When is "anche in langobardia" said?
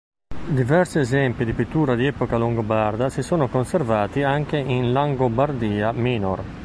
4.23-5.91